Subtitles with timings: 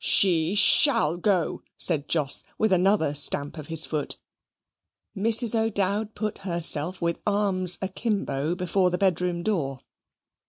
[0.00, 4.18] "She SHALL go," said Jos, with another stamp of his foot.
[5.16, 5.54] Mrs.
[5.54, 9.78] O'Dowd put herself with arms akimbo before the bedroom door.